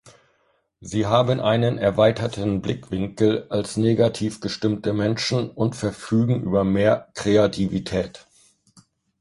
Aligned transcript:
Sie 0.79 1.05
haben 1.05 1.39
einen 1.39 1.77
erweiterten 1.77 2.63
Blickwinkel 2.63 3.45
als 3.51 3.77
negativ 3.77 4.39
gestimmte 4.39 4.93
Menschen 4.93 5.51
und 5.51 5.75
verfügen 5.75 6.41
über 6.41 6.63
mehr 6.63 7.09
Kreativität. 7.13 8.25